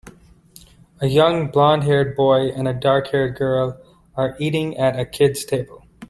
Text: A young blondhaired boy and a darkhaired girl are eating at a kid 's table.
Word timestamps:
A 0.99 1.05
young 1.05 1.51
blondhaired 1.51 2.15
boy 2.15 2.47
and 2.47 2.67
a 2.67 2.73
darkhaired 2.73 3.35
girl 3.37 3.79
are 4.15 4.35
eating 4.39 4.75
at 4.79 4.97
a 4.99 5.05
kid 5.05 5.37
's 5.37 5.45
table. 5.45 5.85